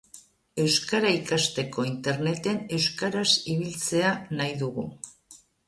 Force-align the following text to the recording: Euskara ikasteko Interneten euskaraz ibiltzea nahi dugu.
Euskara 0.61 1.11
ikasteko 1.17 1.85
Interneten 1.91 2.59
euskaraz 2.79 3.29
ibiltzea 3.55 4.17
nahi 4.41 4.59
dugu. 4.67 4.91